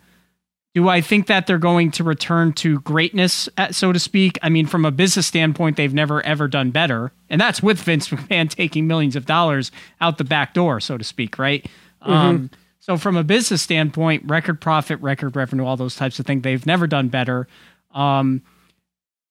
do 0.75 0.87
I 0.90 1.00
think 1.00 1.28
that 1.28 1.47
they're 1.47 1.57
going 1.57 1.92
to 1.92 2.04
return 2.04 2.52
to 2.54 2.80
greatness, 2.80 3.49
uh, 3.57 3.73
so 3.73 3.95
to 3.95 3.99
speak? 3.99 4.38
I 4.42 4.50
mean, 4.50 4.66
from 4.66 4.85
a 4.85 4.90
business 4.90 5.26
standpoint, 5.26 5.78
they've 5.78 5.95
never 5.95 6.21
ever 6.26 6.47
done 6.47 6.73
better, 6.73 7.11
and 7.30 7.40
that's 7.40 7.62
with 7.62 7.80
Vince 7.80 8.09
McMahon 8.11 8.50
taking 8.50 8.87
millions 8.87 9.16
of 9.16 9.25
dollars 9.25 9.73
out 10.02 10.19
the 10.19 10.25
back 10.25 10.52
door, 10.52 10.78
so 10.78 10.99
to 10.99 11.04
speak, 11.04 11.38
right? 11.38 11.64
Mm-hmm. 12.02 12.12
Um, 12.12 12.50
so 12.81 12.97
from 12.97 13.17
a 13.17 13.23
business 13.23 13.63
standpoint, 13.63 14.25
record 14.27 14.61
profit, 14.61 15.01
record 15.01 15.37
revenue, 15.37 15.65
all 15.65 15.77
those 15.77 15.97
types 15.97 16.19
of 16.19 16.27
things, 16.27 16.43
they've 16.43 16.65
never 16.67 16.87
done 16.87 17.09
better. 17.09 17.47
Um, 17.93 18.43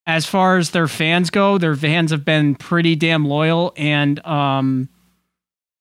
as 0.06 0.25
far 0.25 0.58
as 0.58 0.72
their 0.72 0.88
fans 0.88 1.29
go, 1.29 1.58
their 1.58 1.75
fans 1.75 2.12
have 2.12 2.24
been 2.24 2.56
pretty 2.56 2.96
damn 2.96 3.25
loyal 3.25 3.74
and 3.75 4.25
um, 4.25 4.89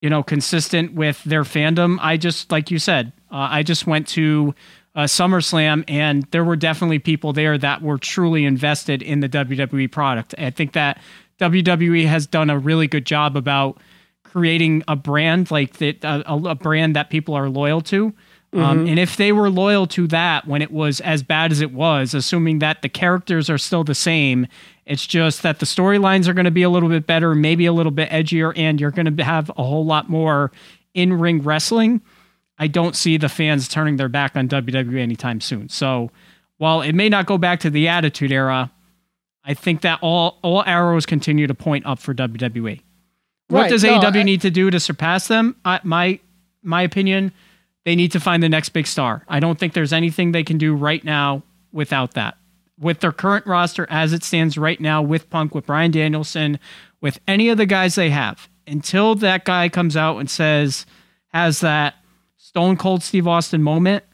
you 0.00 0.10
know, 0.10 0.22
consistent 0.22 0.94
with 0.94 1.22
their 1.24 1.42
fandom. 1.42 1.98
I 2.00 2.16
just 2.16 2.50
like 2.52 2.70
you 2.70 2.78
said, 2.78 3.12
uh, 3.30 3.48
I 3.50 3.62
just 3.62 3.86
went 3.86 4.06
to 4.08 4.54
uh, 4.94 5.02
SummerSlam, 5.02 5.84
and 5.88 6.24
there 6.30 6.44
were 6.44 6.56
definitely 6.56 6.98
people 6.98 7.32
there 7.32 7.58
that 7.58 7.82
were 7.82 7.98
truly 7.98 8.44
invested 8.44 9.02
in 9.02 9.20
the 9.20 9.28
WWE 9.28 9.90
product. 9.90 10.34
I 10.38 10.50
think 10.50 10.72
that 10.72 11.00
WWE 11.40 12.06
has 12.06 12.26
done 12.26 12.50
a 12.50 12.58
really 12.58 12.86
good 12.86 13.06
job 13.06 13.36
about 13.36 13.78
creating 14.30 14.82
a 14.88 14.96
brand 14.96 15.50
like 15.50 15.78
that, 15.78 16.04
a, 16.04 16.34
a 16.34 16.54
brand 16.54 16.96
that 16.96 17.10
people 17.10 17.34
are 17.34 17.48
loyal 17.48 17.80
to. 17.82 18.12
Um, 18.54 18.60
mm-hmm. 18.60 18.88
and 18.88 18.98
if 18.98 19.16
they 19.16 19.30
were 19.30 19.50
loyal 19.50 19.86
to 19.88 20.06
that 20.06 20.46
when 20.46 20.62
it 20.62 20.70
was 20.70 21.00
as 21.00 21.22
bad 21.22 21.52
as 21.52 21.60
it 21.60 21.70
was, 21.70 22.14
assuming 22.14 22.60
that 22.60 22.80
the 22.80 22.88
characters 22.88 23.50
are 23.50 23.58
still 23.58 23.84
the 23.84 23.94
same, 23.94 24.46
it's 24.86 25.06
just 25.06 25.42
that 25.42 25.58
the 25.58 25.66
storylines 25.66 26.28
are 26.28 26.32
going 26.32 26.46
to 26.46 26.50
be 26.50 26.62
a 26.62 26.70
little 26.70 26.88
bit 26.88 27.06
better, 27.06 27.34
maybe 27.34 27.66
a 27.66 27.74
little 27.74 27.92
bit 27.92 28.08
edgier, 28.08 28.54
and 28.56 28.80
you're 28.80 28.90
going 28.90 29.14
to 29.14 29.24
have 29.24 29.50
a 29.50 29.62
whole 29.62 29.84
lot 29.84 30.08
more 30.08 30.50
in 30.94 31.12
ring 31.12 31.42
wrestling. 31.42 32.00
I 32.58 32.68
don't 32.68 32.96
see 32.96 33.18
the 33.18 33.28
fans 33.28 33.68
turning 33.68 33.96
their 33.96 34.08
back 34.08 34.34
on 34.34 34.48
WWE 34.48 34.98
anytime 34.98 35.42
soon. 35.42 35.68
So 35.68 36.10
while 36.56 36.80
it 36.80 36.94
may 36.94 37.10
not 37.10 37.26
go 37.26 37.36
back 37.36 37.60
to 37.60 37.70
the 37.70 37.88
Attitude 37.88 38.32
Era, 38.32 38.70
I 39.44 39.54
think 39.54 39.82
that 39.82 39.98
all 40.02 40.38
all 40.42 40.64
arrows 40.64 41.06
continue 41.06 41.46
to 41.46 41.54
point 41.54 41.86
up 41.86 41.98
for 41.98 42.14
WWE. 42.14 42.80
What 43.48 43.62
right, 43.62 43.70
does 43.70 43.82
no, 43.82 43.98
AEW 44.00 44.24
need 44.24 44.42
to 44.42 44.50
do 44.50 44.70
to 44.70 44.78
surpass 44.78 45.28
them? 45.28 45.56
I, 45.64 45.80
my 45.82 46.20
my 46.62 46.82
opinion 46.82 47.32
they 47.88 47.96
need 47.96 48.12
to 48.12 48.20
find 48.20 48.42
the 48.42 48.50
next 48.50 48.68
big 48.70 48.86
star. 48.86 49.24
I 49.28 49.40
don't 49.40 49.58
think 49.58 49.72
there's 49.72 49.94
anything 49.94 50.32
they 50.32 50.44
can 50.44 50.58
do 50.58 50.74
right 50.74 51.02
now 51.02 51.42
without 51.72 52.12
that. 52.12 52.36
With 52.78 53.00
their 53.00 53.12
current 53.12 53.46
roster 53.46 53.86
as 53.88 54.12
it 54.12 54.22
stands 54.22 54.58
right 54.58 54.78
now, 54.78 55.00
with 55.00 55.30
Punk, 55.30 55.54
with 55.54 55.64
Bryan 55.64 55.90
Danielson, 55.90 56.58
with 57.00 57.18
any 57.26 57.48
of 57.48 57.56
the 57.56 57.64
guys 57.64 57.94
they 57.94 58.10
have, 58.10 58.46
until 58.66 59.14
that 59.14 59.46
guy 59.46 59.70
comes 59.70 59.96
out 59.96 60.18
and 60.18 60.28
says, 60.28 60.84
has 61.28 61.60
that 61.60 61.94
Stone 62.36 62.76
Cold 62.76 63.02
Steve 63.02 63.26
Austin 63.26 63.62
moment, 63.62 64.04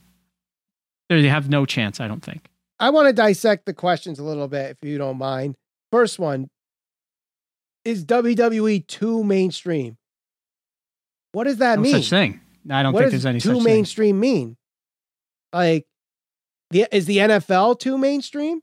they 1.08 1.26
have 1.26 1.48
no 1.48 1.66
chance, 1.66 1.98
I 1.98 2.06
don't 2.06 2.22
think. 2.22 2.48
I 2.78 2.90
want 2.90 3.08
to 3.08 3.12
dissect 3.12 3.66
the 3.66 3.74
questions 3.74 4.20
a 4.20 4.24
little 4.24 4.46
bit, 4.46 4.70
if 4.70 4.88
you 4.88 4.98
don't 4.98 5.18
mind. 5.18 5.56
First 5.90 6.20
one 6.20 6.48
Is 7.84 8.04
WWE 8.04 8.86
too 8.86 9.22
mainstream? 9.24 9.96
What 11.32 11.44
does 11.44 11.58
that 11.58 11.76
no 11.76 11.82
mean? 11.82 11.94
Such 11.94 12.10
thing. 12.10 12.40
I 12.70 12.82
don't 12.82 12.92
what 12.92 13.00
think 13.00 13.10
there's 13.10 13.26
any 13.26 13.40
too 13.40 13.60
mainstream 13.60 14.14
thing. 14.14 14.20
mean. 14.20 14.56
Like, 15.52 15.86
the 16.70 16.86
is 16.90 17.06
the 17.06 17.18
NFL 17.18 17.78
too 17.80 17.98
mainstream? 17.98 18.62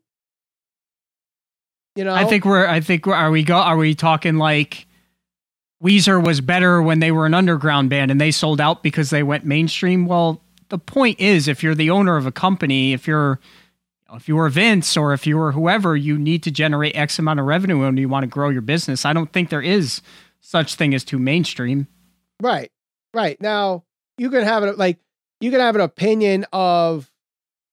You 1.95 2.05
know, 2.05 2.13
I 2.13 2.25
think 2.25 2.45
we're. 2.45 2.65
I 2.65 2.79
think 2.79 3.05
we're, 3.05 3.13
are 3.13 3.31
we 3.31 3.43
go? 3.43 3.57
Are 3.57 3.77
we 3.77 3.93
talking 3.93 4.37
like 4.37 4.87
Weezer 5.83 6.23
was 6.23 6.41
better 6.41 6.81
when 6.81 6.99
they 6.99 7.11
were 7.11 7.25
an 7.25 7.33
underground 7.33 7.89
band 7.89 8.11
and 8.11 8.19
they 8.19 8.31
sold 8.31 8.61
out 8.61 8.81
because 8.81 9.09
they 9.09 9.23
went 9.23 9.45
mainstream? 9.45 10.05
Well, 10.05 10.41
the 10.69 10.79
point 10.79 11.19
is, 11.19 11.47
if 11.47 11.61
you're 11.61 11.75
the 11.75 11.89
owner 11.89 12.17
of 12.17 12.25
a 12.25 12.31
company, 12.31 12.93
if 12.93 13.07
you're 13.07 13.39
if 14.13 14.27
you 14.27 14.35
were 14.35 14.49
Vince 14.49 14.97
or 14.97 15.13
if 15.13 15.25
you 15.25 15.37
were 15.37 15.51
whoever, 15.51 15.95
you 15.95 16.17
need 16.17 16.43
to 16.43 16.51
generate 16.51 16.95
X 16.95 17.19
amount 17.19 17.39
of 17.39 17.45
revenue 17.45 17.83
and 17.83 17.97
you 17.97 18.09
want 18.09 18.23
to 18.23 18.27
grow 18.27 18.49
your 18.49 18.61
business. 18.61 19.05
I 19.05 19.13
don't 19.13 19.31
think 19.31 19.49
there 19.49 19.61
is 19.61 20.01
such 20.41 20.75
thing 20.75 20.93
as 20.93 21.03
too 21.03 21.19
mainstream. 21.19 21.87
Right. 22.41 22.71
Right. 23.13 23.39
Now, 23.41 23.83
you 24.17 24.29
can 24.29 24.43
have 24.43 24.63
it 24.63 24.77
like 24.77 24.99
you 25.39 25.51
can 25.51 25.59
have 25.59 25.75
an 25.75 25.81
opinion 25.81 26.45
of 26.53 27.11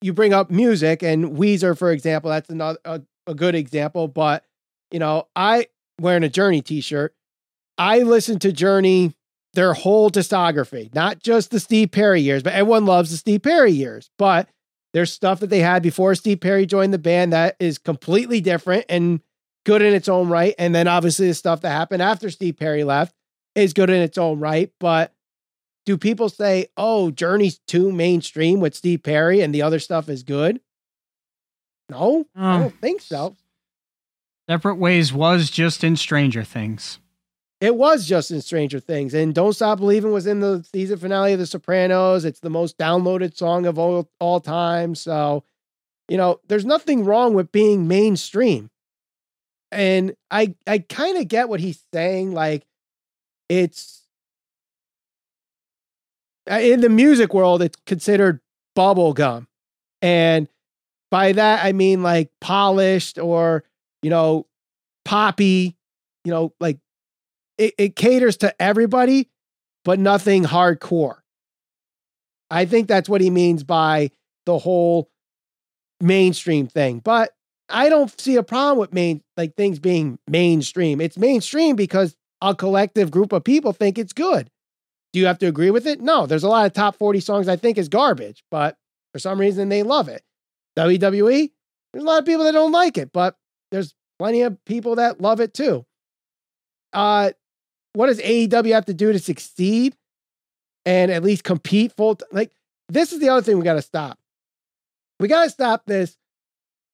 you 0.01 0.13
bring 0.13 0.33
up 0.33 0.51
music 0.51 1.03
and 1.03 1.37
Weezer, 1.37 1.77
for 1.77 1.91
example, 1.91 2.31
that's 2.31 2.49
another 2.49 2.79
a, 2.85 3.03
a 3.27 3.35
good 3.35 3.55
example. 3.55 4.09
But 4.09 4.45
you 4.91 4.99
know, 4.99 5.29
I 5.37 5.67
wearing 6.01 6.25
a 6.25 6.29
Journey 6.29 6.63
T-shirt. 6.63 7.15
I 7.77 8.01
listen 8.01 8.39
to 8.41 8.53
Journey 8.53 9.15
their 9.55 9.75
whole 9.75 10.11
discography, 10.11 10.95
not 10.95 11.21
just 11.21 11.51
the 11.51 11.61
Steve 11.61 11.91
Perry 11.91 12.21
years, 12.21 12.43
but 12.43 12.53
everyone 12.53 12.87
loves 12.87 13.11
the 13.11 13.17
Steve 13.17 13.43
Perry 13.43 13.73
years. 13.73 14.11
But 14.19 14.49
there's 14.99 15.13
stuff 15.13 15.39
that 15.39 15.49
they 15.49 15.61
had 15.61 15.81
before 15.81 16.17
Steve 16.17 16.41
Perry 16.41 16.67
joined 16.67 16.93
the 16.93 16.99
band 16.99 17.33
that 17.33 17.55
is 17.61 17.79
completely 17.79 18.41
different 18.41 18.85
and 18.89 19.21
good 19.65 19.81
in 19.81 19.95
its 19.95 20.09
own 20.09 20.29
right. 20.29 20.57
And 20.59 20.75
then 20.75 20.89
obviously 20.89 21.29
the 21.29 21.35
stuff 21.35 21.61
that 21.61 21.71
happened 21.71 22.03
after 22.03 22.31
Steve 22.31 22.57
Perry 22.57 22.83
left 22.83 23.15
is 23.55 23.73
good 23.73 23.91
in 23.91 24.03
its 24.03 24.19
own 24.19 24.41
right. 24.41 24.73
But 24.81 25.15
do 25.87 25.97
people 25.97 26.29
say, 26.29 26.67
oh, 26.77 27.13
Journey's 27.13 27.61
too 27.69 27.93
mainstream 27.93 28.59
with 28.59 28.75
Steve 28.75 29.05
Perry 29.05 29.41
and 29.41 29.55
the 29.55 29.63
other 29.63 29.79
stuff 29.79 30.09
is 30.09 30.25
good? 30.25 30.61
No, 31.89 32.27
uh, 32.37 32.45
I 32.45 32.59
don't 32.59 32.81
think 32.81 33.01
so. 33.01 33.37
Separate 34.51 34.79
Ways 34.79 35.13
was 35.13 35.49
just 35.49 35.85
in 35.85 35.95
Stranger 35.95 36.43
Things. 36.43 36.99
It 37.61 37.75
was 37.75 38.07
just 38.07 38.31
in 38.31 38.41
Stranger 38.41 38.79
Things. 38.79 39.15
And 39.15 39.35
Don't 39.35 39.53
Stop 39.53 39.79
Believing 39.79 40.13
was 40.13 40.27
in 40.27 40.41
the 40.41 40.65
season 40.73 40.99
finale 40.99 41.33
of 41.33 41.41
The 41.41 41.47
Sopranos. 41.47 42.25
It's 42.25 42.41
the 42.41 42.51
most 42.51 42.79
downloaded 42.79 43.37
song 43.37 43.67
of 43.67 43.79
all, 43.79 44.09
all 44.21 44.41
time. 44.41 44.95
So, 44.95 45.43
you 46.09 46.17
know, 46.17 46.41
there's 46.47 46.65
nothing 46.65 47.05
wrong 47.05 47.35
with 47.35 47.51
being 47.51 47.89
mainstream. 47.89 48.71
And 49.71 50.15
I 50.31 50.55
I 50.67 50.79
kind 50.79 51.19
of 51.19 51.29
get 51.29 51.49
what 51.49 51.61
he's 51.61 51.85
saying. 51.93 52.33
Like, 52.33 52.65
it's 53.49 54.03
in 56.49 56.81
the 56.81 56.89
music 56.89 57.35
world, 57.35 57.61
it's 57.61 57.79
considered 57.85 58.41
bubble 58.75 59.13
gum. 59.13 59.49
And 60.01 60.49
by 61.11 61.33
that, 61.33 61.65
I 61.65 61.73
mean 61.73 62.03
like 62.03 62.31
polished 62.41 63.19
or, 63.19 63.65
you 64.03 64.11
know, 64.11 64.47
poppy, 65.05 65.77
you 66.25 66.31
know, 66.31 66.55
like 66.61 66.79
it, 67.59 67.75
it 67.77 67.97
caters 67.97 68.39
to 68.39 68.63
everybody, 68.63 69.29
but 69.85 69.99
nothing 69.99 70.45
hardcore. 70.45 71.19
I 72.51 72.65
think 72.65 72.89
that's 72.89 73.09
what 73.09 73.21
he 73.21 73.31
means 73.31 73.65
by 73.65 74.11
the 74.47 74.59
whole 74.59 75.11
mainstream 76.01 76.67
thing. 76.67 77.01
But 77.01 77.33
I 77.69 77.89
don't 77.89 78.19
see 78.19 78.37
a 78.37 78.43
problem 78.43 78.79
with 78.79 78.95
main 78.95 79.23
like 79.37 79.55
things 79.57 79.79
being 79.79 80.19
mainstream. 80.27 81.01
It's 81.01 81.19
mainstream 81.19 81.77
because 81.77 82.17
a 82.41 82.55
collective 82.55 83.11
group 83.11 83.33
of 83.33 83.45
people 83.45 83.73
think 83.73 83.99
it's 83.99 84.13
good. 84.13 84.51
Do 85.13 85.21
you 85.21 85.27
have 85.27 85.39
to 85.39 85.47
agree 85.47 85.71
with 85.71 85.87
it? 85.87 86.01
No, 86.01 86.27
there's 86.27 86.45
a 86.45 86.49
lot 86.49 86.67
of 86.67 86.73
top 86.73 86.97
40 86.97 87.21
songs 87.21 87.49
I 87.49 87.57
think 87.57 87.79
is 87.79 87.89
garbage, 87.89 88.45
but 88.51 88.77
for 89.13 89.19
some 89.19 89.41
reason 89.41 89.69
they 89.69 89.83
love 89.83 90.09
it. 90.09 90.23
WWE, 90.79 91.51
there's 91.93 92.05
a 92.05 92.07
lot 92.07 92.21
of 92.21 92.27
people 92.27 92.45
that 92.45 92.53
don't 92.53 92.73
like 92.73 92.97
it, 92.97 93.13
but 93.13 93.37
there's 93.71 93.95
plenty 94.19 94.43
of 94.43 94.63
people 94.65 94.97
that 94.97 95.21
love 95.21 95.41
it 95.41 95.55
too. 95.55 95.85
Uh, 96.93 97.33
what 97.99 98.07
does 98.07 98.21
AEW 98.21 98.73
have 98.75 98.85
to 98.87 98.95
do 98.95 99.13
to 99.13 99.19
succeed 99.19 99.97
and 100.87 101.11
at 101.11 101.25
least 101.25 101.43
compete 101.43 101.93
full? 101.93 102.15
T- 102.15 102.25
like, 102.31 102.53
this 102.89 103.13
is 103.13 103.19
the 103.19 103.29
other 103.29 103.43
thing 103.43 103.59
we 103.59 103.65
got 103.65 103.75
to 103.75 103.83
stop. 103.83 104.19
We 105.19 105.27
got 105.27 105.45
to 105.45 105.51
stop 105.51 105.83
this. 105.87 106.17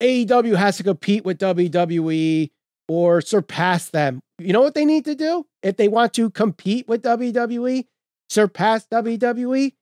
AEW 0.01 0.55
has 0.55 0.77
to 0.77 0.83
compete 0.83 1.23
with 1.23 1.37
WWE 1.37 2.49
or 2.87 3.21
surpass 3.21 3.89
them. 3.89 4.19
You 4.39 4.51
know 4.51 4.61
what 4.61 4.73
they 4.73 4.85
need 4.85 5.05
to 5.05 5.15
do 5.15 5.45
if 5.61 5.77
they 5.77 5.87
want 5.87 6.13
to 6.15 6.29
compete 6.31 6.87
with 6.87 7.03
WWE? 7.03 7.85
surpass 8.29 8.85
WWE, 8.87 9.73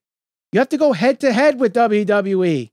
you 0.51 0.59
have 0.59 0.69
to 0.69 0.77
go 0.77 0.93
head 0.93 1.19
to 1.21 1.33
head 1.33 1.59
with 1.59 1.73
WWE. 1.73 2.71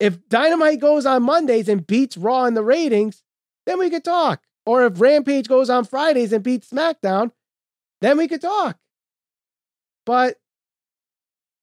If 0.00 0.28
Dynamite 0.28 0.80
goes 0.80 1.06
on 1.06 1.22
Mondays 1.22 1.68
and 1.68 1.86
beats 1.86 2.16
Raw 2.16 2.44
in 2.44 2.54
the 2.54 2.62
ratings, 2.62 3.22
then 3.66 3.78
we 3.78 3.90
could 3.90 4.04
talk. 4.04 4.42
Or 4.66 4.84
if 4.86 5.00
Rampage 5.00 5.48
goes 5.48 5.68
on 5.68 5.84
Fridays 5.84 6.32
and 6.32 6.42
beats 6.42 6.70
SmackDown, 6.70 7.32
then 8.00 8.16
we 8.16 8.28
could 8.28 8.40
talk. 8.40 8.78
But 10.06 10.36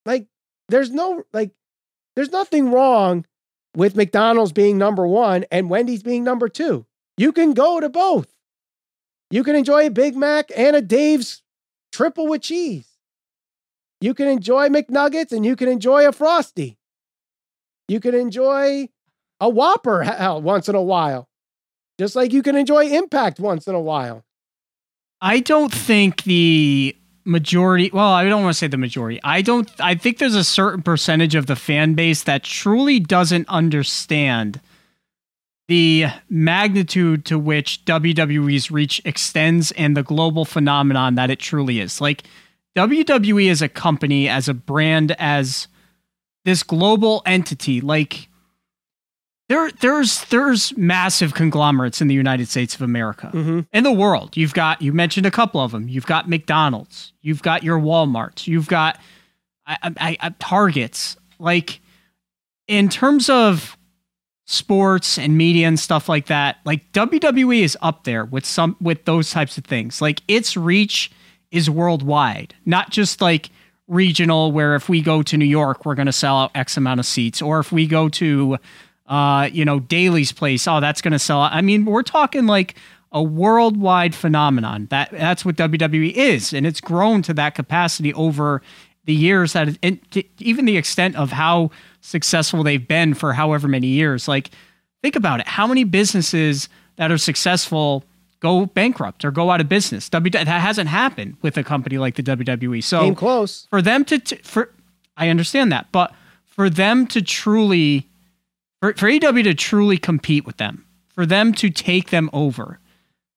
like 0.06 0.28
there's 0.70 0.92
no 0.92 1.24
like 1.34 1.52
there's 2.16 2.32
nothing 2.32 2.72
wrong 2.72 3.26
with 3.76 3.96
McDonald's 3.96 4.52
being 4.52 4.78
number 4.78 5.08
1 5.08 5.46
and 5.52 5.70
Wendy's 5.70 6.04
being 6.04 6.24
number 6.24 6.50
2. 6.50 6.86
You 7.18 7.32
can 7.32 7.54
go 7.54 7.80
to 7.80 7.90
both. 7.90 8.28
You 9.30 9.44
can 9.44 9.56
enjoy 9.56 9.88
a 9.88 9.92
Big 9.92 10.16
Mac 10.16 10.52
and 10.56 10.76
a 10.76 10.82
Dave's 10.82 11.42
triple 11.92 12.28
with 12.28 12.42
cheese. 12.42 12.88
You 14.02 14.14
can 14.14 14.28
enjoy 14.28 14.68
McNuggets 14.68 15.32
and 15.32 15.46
you 15.46 15.56
can 15.56 15.70
enjoy 15.70 16.08
a 16.08 16.12
Frosty. 16.12 16.78
You 17.88 18.00
can 18.00 18.16
enjoy 18.16 18.90
a 19.40 19.50
Whopper 19.50 20.04
hell, 20.04 20.42
once 20.42 20.68
in 20.68 20.76
a 20.76 20.82
while, 20.82 21.30
just 22.02 22.16
like 22.16 22.34
you 22.34 22.42
can 22.42 22.56
enjoy 22.56 22.88
Impact 22.88 23.40
once 23.40 23.68
in 23.68 23.76
a 23.76 23.80
while. 23.80 24.26
I 25.22 25.40
don't 25.40 25.72
think 25.72 26.24
the 26.24 26.96
majority 27.24 27.92
well 27.94 28.14
i 28.14 28.28
don't 28.28 28.42
want 28.42 28.52
to 28.52 28.58
say 28.58 28.66
the 28.66 28.76
majority 28.76 29.20
i 29.24 29.44
don't 29.44 29.70
i 29.80 29.94
think 29.94 30.18
there's 30.18 30.34
a 30.34 30.44
certain 30.44 30.82
percentage 30.82 31.36
of 31.36 31.46
the 31.46 31.56
fan 31.56 31.94
base 31.94 32.24
that 32.24 32.42
truly 32.42 33.00
doesn't 33.00 33.48
understand 33.48 34.60
the 35.68 36.06
magnitude 36.30 37.24
to 37.24 37.40
which 37.40 37.86
WWE's 37.86 38.72
reach 38.72 39.02
extends 39.06 39.72
and 39.74 39.96
the 39.96 40.04
global 40.04 40.44
phenomenon 40.44 41.16
that 41.16 41.30
it 41.30 41.40
truly 41.40 41.80
is. 41.80 42.02
Like 42.02 42.24
WWE 42.76 43.50
as 43.50 43.62
a 43.62 43.70
company, 43.70 44.28
as 44.28 44.50
a 44.50 44.54
brand, 44.54 45.16
as 45.18 45.70
this 46.44 46.62
global 46.62 47.22
entity, 47.26 47.80
like 47.80 48.28
there 49.52 49.70
there's 49.82 50.24
there's 50.26 50.76
massive 50.78 51.34
conglomerates 51.34 52.00
in 52.00 52.08
the 52.08 52.16
United 52.16 52.48
States 52.48 52.74
of 52.74 52.82
America. 52.82 53.32
Mm-hmm. 53.34 53.60
In 53.74 53.84
the 53.84 53.92
world, 53.92 54.38
you've 54.38 54.54
got 54.54 54.82
you 54.82 54.94
mentioned 54.94 55.26
a 55.26 55.32
couple 55.32 55.60
of 55.60 55.72
them. 55.72 55.90
You've 55.90 56.06
got 56.06 56.30
McDonald's, 56.30 57.12
you've 57.22 57.42
got 57.42 57.62
your 57.62 57.78
Walmarts, 57.78 58.48
you've 58.48 58.70
got 58.70 58.98
I, 59.68 59.78
I, 59.84 60.18
I, 60.22 60.30
Targets. 60.40 61.18
Like 61.38 61.82
in 62.68 62.88
terms 62.88 63.30
of 63.30 63.78
sports 64.46 65.18
and 65.18 65.38
media 65.38 65.68
and 65.68 65.78
stuff 65.78 66.08
like 66.08 66.28
that, 66.28 66.60
like 66.64 66.90
WWE 66.94 67.62
is 67.62 67.78
up 67.82 68.06
there 68.06 68.24
with 68.24 68.46
some 68.46 68.78
with 68.80 69.04
those 69.04 69.32
types 69.32 69.58
of 69.58 69.66
things. 69.66 70.02
Like 70.02 70.22
its 70.30 70.56
reach 70.56 71.12
is 71.52 71.70
worldwide, 71.70 72.56
not 72.66 72.90
just 72.90 73.20
like 73.20 73.50
regional 73.90 74.54
where 74.54 74.76
if 74.76 74.88
we 74.88 75.02
go 75.02 75.22
to 75.24 75.36
New 75.36 75.44
York, 75.44 75.86
we're 75.86 75.96
going 75.96 76.06
to 76.06 76.14
sell 76.14 76.38
out 76.38 76.52
X 76.56 76.78
amount 76.78 77.02
of 77.02 77.06
seats 77.06 77.42
or 77.42 77.60
if 77.60 77.74
we 77.74 77.86
go 77.86 78.08
to 78.08 78.58
uh, 79.08 79.50
you 79.52 79.66
know, 79.66 79.80
Daily's 79.80 80.32
place. 80.32 80.68
Oh, 80.68 80.80
that's 80.80 81.02
going 81.02 81.12
to 81.12 81.20
sell. 81.20 81.42
I 81.42 81.62
mean, 81.62 81.86
we're 81.86 82.04
talking 82.04 82.46
like 82.46 82.76
a 83.12 83.22
worldwide 83.22 84.16
phenomenon. 84.16 84.88
That 84.90 85.12
that's 85.12 85.44
what 85.44 85.56
WWE 85.56 86.14
is, 86.14 86.54
and 86.54 86.66
it's 86.66 86.82
grown 86.82 87.22
to 87.24 87.34
that 87.34 87.56
capacity 87.56 88.14
over 88.14 88.62
the 89.06 89.14
years. 89.14 89.54
That 89.54 89.78
it, 89.82 90.00
even 90.40 90.66
the 90.66 90.78
extent 90.78 91.16
of 91.16 91.32
how 91.32 91.72
successful 92.02 92.64
they've 92.64 92.88
been 92.88 93.14
for 93.14 93.34
however 93.34 93.68
many 93.68 93.88
years. 93.88 94.28
Like, 94.28 94.52
think 95.02 95.16
about 95.16 95.40
it. 95.42 95.48
How 95.48 95.68
many 95.68 95.84
businesses 95.84 96.70
that 96.96 97.12
are 97.12 97.18
successful 97.18 98.04
go 98.40 98.66
bankrupt 98.66 99.26
or 99.26 99.32
go 99.32 99.52
out 99.52 99.60
of 99.60 99.68
business? 99.68 100.10
W 100.10 100.32
that 100.32 100.48
hasn't 100.48 100.90
happened 100.90 101.36
with 101.42 101.58
a 101.58 101.64
company 101.64 101.98
like 101.98 102.16
the 102.16 102.24
WWE. 102.24 102.84
So 102.84 103.02
Came 103.02 103.16
close. 103.16 103.68
for 103.70 103.82
them 103.82 104.06
to 104.06 104.20
t- 104.20 104.38
for 104.38 104.72
I 105.18 105.28
understand 105.30 105.72
that, 105.74 105.92
but 105.92 106.14
for 106.46 106.70
them 106.70 107.08
to 107.08 107.22
truly 107.22 108.08
for, 108.82 108.94
for 108.94 109.08
AEW 109.08 109.44
to 109.44 109.54
truly 109.54 109.98
compete 109.98 110.46
with 110.46 110.58
them, 110.58 110.86
for 111.10 111.26
them 111.26 111.54
to 111.54 111.70
take 111.70 112.10
them 112.10 112.30
over, 112.34 112.80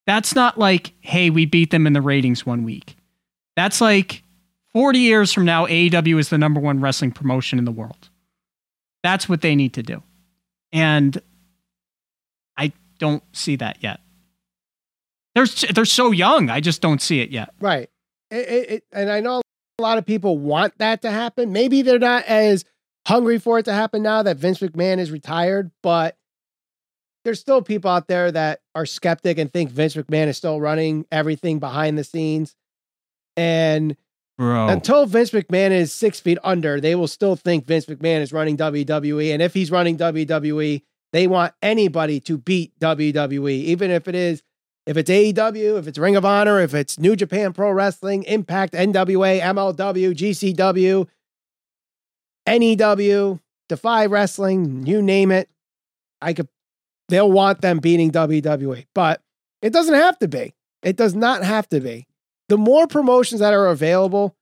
that's 0.05 0.35
not 0.35 0.57
like, 0.57 0.93
hey, 1.01 1.29
we 1.29 1.45
beat 1.45 1.71
them 1.71 1.87
in 1.87 1.93
the 1.93 2.01
ratings 2.01 2.45
one 2.45 2.63
week. 2.63 2.95
That's 3.55 3.79
like 3.79 4.23
40 4.73 4.99
years 4.99 5.31
from 5.31 5.45
now, 5.45 5.65
AEW 5.67 6.19
is 6.19 6.29
the 6.29 6.37
number 6.37 6.59
one 6.59 6.81
wrestling 6.81 7.11
promotion 7.11 7.59
in 7.59 7.65
the 7.65 7.71
world. 7.71 8.09
That's 9.03 9.29
what 9.29 9.41
they 9.41 9.55
need 9.55 9.73
to 9.75 9.83
do. 9.83 10.03
And 10.73 11.17
I 12.57 12.73
don't 12.99 13.23
see 13.33 13.55
that 13.57 13.77
yet. 13.81 14.01
They're, 15.33 15.45
they're 15.73 15.85
so 15.85 16.11
young. 16.11 16.49
I 16.49 16.59
just 16.59 16.81
don't 16.81 17.01
see 17.01 17.21
it 17.21 17.29
yet. 17.29 17.53
Right. 17.59 17.89
It, 18.31 18.69
it, 18.69 18.83
and 18.91 19.11
I 19.11 19.19
know 19.19 19.41
a 19.77 19.81
lot 19.81 19.97
of 19.97 20.05
people 20.05 20.37
want 20.37 20.77
that 20.79 21.01
to 21.03 21.11
happen. 21.11 21.51
Maybe 21.51 21.81
they're 21.81 21.99
not 21.99 22.25
as 22.25 22.65
hungry 23.05 23.39
for 23.39 23.59
it 23.59 23.65
to 23.65 23.73
happen 23.73 24.03
now 24.03 24.23
that 24.23 24.37
Vince 24.37 24.59
McMahon 24.59 24.97
is 24.99 25.11
retired, 25.11 25.71
but 25.83 26.17
there's 27.23 27.39
still 27.39 27.61
people 27.61 27.89
out 27.89 28.07
there 28.07 28.31
that 28.31 28.61
are 28.75 28.85
skeptic 28.85 29.37
and 29.37 29.51
think 29.51 29.71
Vince 29.71 29.95
McMahon 29.95 30.27
is 30.27 30.37
still 30.37 30.61
running 30.61 31.05
everything 31.11 31.59
behind 31.59 31.97
the 31.97 32.03
scenes. 32.03 32.55
And 33.35 33.97
Bro. 34.37 34.67
until 34.67 35.05
Vince 35.05 35.31
McMahon 35.31 35.71
is 35.71 35.91
six 35.91 36.19
feet 36.19 36.37
under, 36.43 36.79
they 36.79 36.95
will 36.95 37.07
still 37.07 37.35
think 37.35 37.65
Vince 37.65 37.85
McMahon 37.85 38.21
is 38.21 38.31
running 38.31 38.57
WWE. 38.57 39.33
And 39.33 39.41
if 39.41 39.53
he's 39.53 39.71
running 39.71 39.97
WWE, 39.97 40.81
they 41.13 41.27
want 41.27 41.53
anybody 41.61 42.19
to 42.21 42.37
beat 42.37 42.77
WWE, 42.79 43.51
even 43.51 43.89
if 43.91 44.07
it 44.07 44.15
is 44.15 44.43
if 44.85 44.97
it's 44.97 45.09
AEW, 45.09 45.79
if 45.79 45.87
it's 45.87 45.97
Ring 45.97 46.15
of 46.15 46.25
Honor, 46.25 46.59
if 46.59 46.75
it's 46.75 46.99
New 46.99 47.15
Japan 47.15 47.53
Pro 47.53 47.71
Wrestling, 47.71 48.23
Impact, 48.23 48.73
NWA, 48.73 49.41
MLW, 49.41 50.13
GCW, 50.13 51.07
NEW, 52.47 53.39
Defy 53.69 54.05
Wrestling, 54.05 54.85
you 54.85 55.01
name 55.01 55.31
it. 55.31 55.49
I 56.21 56.33
could 56.33 56.47
they'll 57.09 57.31
want 57.31 57.61
them 57.61 57.79
beating 57.79 58.11
WWE, 58.11 58.85
but 58.95 59.21
it 59.61 59.71
doesn't 59.73 59.93
have 59.95 60.17
to 60.19 60.27
be. 60.27 60.53
It 60.83 60.95
does 60.95 61.15
not 61.15 61.43
have 61.43 61.67
to 61.69 61.79
be. 61.79 62.07
The 62.49 62.57
more 62.57 62.87
promotions 62.87 63.41
that 63.41 63.53
are 63.53 63.67
available 63.67 64.35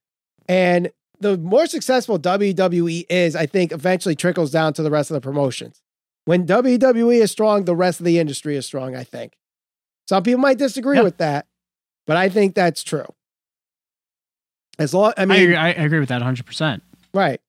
and 0.47 0.91
the 1.19 1.38
more 1.38 1.65
successful 1.67 2.19
WWE 2.19 3.06
is, 3.10 3.36
I 3.36 3.45
think 3.45 3.71
eventually 3.71 4.15
trickles 4.15 4.51
down 4.51 4.73
to 4.73 4.84
the 4.84 4.91
rest 4.91 5.10
of 5.10 5.15
the 5.15 5.21
promotions. 5.21 5.82
When 6.25 6.45
WWE 6.45 7.21
is 7.21 7.32
strong, 7.32 7.63
the 7.65 7.75
rest 7.75 7.99
of 8.01 8.06
the 8.06 8.19
industry 8.19 8.56
is 8.58 8.65
strong, 8.65 8.95
I 8.95 9.04
think. 9.06 9.34
Some 10.10 10.23
people 10.23 10.41
might 10.41 10.58
disagree 10.58 10.97
Yeah. 10.97 11.04
with 11.04 11.17
that, 11.17 11.47
but 12.06 12.17
I 12.17 12.27
think 12.30 12.56
that's 12.56 12.84
true. 12.84 13.06
As 14.80 14.93
long, 14.93 15.13
I 15.17 15.25
mean, 15.25 15.54
I, 15.56 15.67
I 15.67 15.69
agree 15.69 15.99
with 15.99 16.10
that 16.10 16.21
100%. 16.21 16.82
right. 17.13 17.39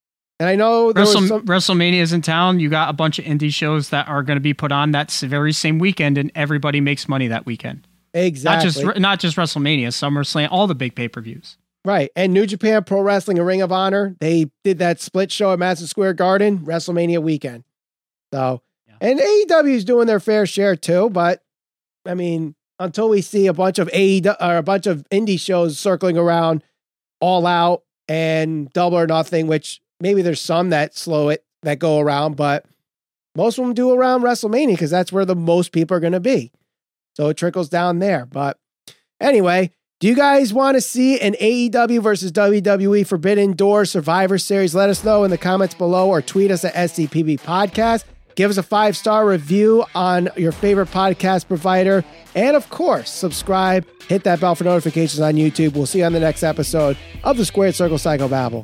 And 0.44 0.50
I 0.50 0.56
know 0.56 0.92
Wrestle, 0.92 1.22
some, 1.26 1.46
WrestleMania 1.46 2.00
is 2.02 2.12
in 2.12 2.20
town. 2.20 2.60
You 2.60 2.68
got 2.68 2.90
a 2.90 2.92
bunch 2.92 3.18
of 3.18 3.24
indie 3.24 3.50
shows 3.50 3.88
that 3.88 4.06
are 4.08 4.22
going 4.22 4.36
to 4.36 4.42
be 4.42 4.52
put 4.52 4.72
on 4.72 4.90
that 4.90 5.10
very 5.10 5.52
same 5.54 5.78
weekend, 5.78 6.18
and 6.18 6.30
everybody 6.34 6.82
makes 6.82 7.08
money 7.08 7.28
that 7.28 7.46
weekend. 7.46 7.86
exactly 8.12 8.82
Not 8.82 8.90
just 8.92 9.00
not 9.00 9.20
just 9.20 9.36
WrestleMania, 9.38 9.86
SummerSlam, 9.88 10.48
all 10.50 10.66
the 10.66 10.74
big 10.74 10.94
pay 10.94 11.08
per 11.08 11.22
views. 11.22 11.56
right. 11.86 12.10
And 12.14 12.34
New 12.34 12.44
Japan 12.46 12.84
Pro 12.84 13.00
Wrestling 13.00 13.38
and 13.38 13.46
Ring 13.46 13.62
of 13.62 13.72
Honor, 13.72 14.16
they 14.20 14.50
did 14.64 14.76
that 14.80 15.00
split 15.00 15.32
show 15.32 15.50
at 15.54 15.58
Madison 15.58 15.86
Square 15.86 16.12
Garden, 16.14 16.58
WrestleMania 16.58 17.22
weekend. 17.22 17.64
So, 18.34 18.60
Yeah. 18.86 18.96
and 19.00 19.18
AEW 19.18 19.72
is 19.72 19.84
doing 19.86 20.06
their 20.06 20.20
fair 20.20 20.44
share 20.44 20.76
too. 20.76 21.08
But 21.08 21.42
I 22.04 22.12
mean, 22.12 22.54
until 22.78 23.08
we 23.08 23.22
see 23.22 23.46
a 23.46 23.54
bunch 23.54 23.78
of 23.78 23.88
AEW 23.94 24.36
or 24.42 24.58
a 24.58 24.62
bunch 24.62 24.86
of 24.86 25.08
indie 25.10 25.40
shows 25.40 25.78
circling 25.78 26.18
around, 26.18 26.62
All 27.20 27.46
Out 27.46 27.82
and 28.08 28.70
Double 28.74 28.98
or 28.98 29.06
Nothing, 29.06 29.46
which 29.46 29.80
maybe 30.04 30.20
there's 30.20 30.40
some 30.40 30.68
that 30.68 30.94
slow 30.94 31.30
it 31.30 31.42
that 31.62 31.78
go 31.78 31.98
around, 31.98 32.36
but 32.36 32.66
most 33.34 33.58
of 33.58 33.64
them 33.64 33.72
do 33.72 33.90
around 33.90 34.20
WrestleMania 34.20 34.74
because 34.74 34.90
that's 34.90 35.10
where 35.10 35.24
the 35.24 35.34
most 35.34 35.72
people 35.72 35.96
are 35.96 36.00
going 36.00 36.12
to 36.12 36.20
be. 36.20 36.52
So 37.16 37.30
it 37.30 37.38
trickles 37.38 37.70
down 37.70 38.00
there. 38.00 38.26
But 38.26 38.58
anyway, 39.18 39.70
do 40.00 40.06
you 40.06 40.14
guys 40.14 40.52
want 40.52 40.76
to 40.76 40.82
see 40.82 41.18
an 41.20 41.36
AEW 41.40 42.02
versus 42.02 42.30
WWE 42.32 43.06
Forbidden 43.06 43.52
Door 43.52 43.86
Survivor 43.86 44.36
Series? 44.36 44.74
Let 44.74 44.90
us 44.90 45.02
know 45.02 45.24
in 45.24 45.30
the 45.30 45.38
comments 45.38 45.74
below 45.74 46.10
or 46.10 46.20
tweet 46.20 46.50
us 46.50 46.66
at 46.66 46.74
SCPB 46.74 47.40
Podcast. 47.40 48.04
Give 48.34 48.50
us 48.50 48.58
a 48.58 48.62
five 48.62 48.98
star 48.98 49.26
review 49.26 49.86
on 49.94 50.28
your 50.36 50.52
favorite 50.52 50.90
podcast 50.90 51.48
provider. 51.48 52.04
And 52.34 52.56
of 52.56 52.68
course, 52.68 53.10
subscribe, 53.10 53.86
hit 54.08 54.24
that 54.24 54.40
bell 54.40 54.54
for 54.54 54.64
notifications 54.64 55.20
on 55.20 55.34
YouTube. 55.34 55.74
We'll 55.74 55.86
see 55.86 56.00
you 56.00 56.04
on 56.04 56.12
the 56.12 56.20
next 56.20 56.42
episode 56.42 56.98
of 57.22 57.38
the 57.38 57.46
Squared 57.46 57.74
Circle 57.74 57.96
Psycho 57.96 58.28
Babble. 58.28 58.52